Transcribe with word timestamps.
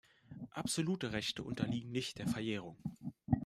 Absolute 0.49 1.11
Rechte 1.11 1.43
unterliegen 1.43 1.91
nicht 1.91 2.17
der 2.17 2.25
Verjährung. 2.25 2.75